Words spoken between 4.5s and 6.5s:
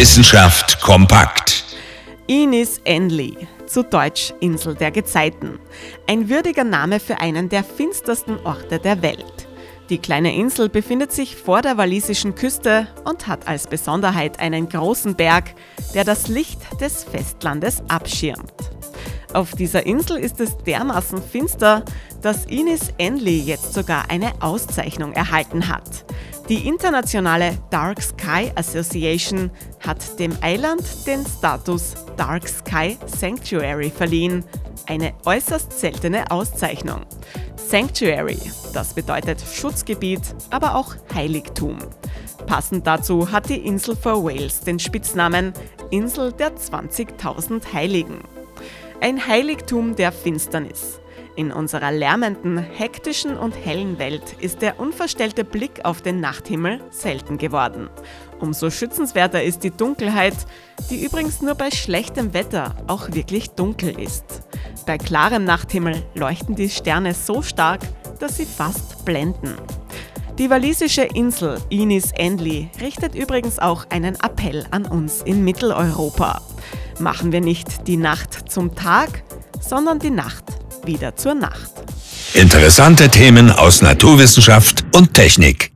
der Gezeiten. Ein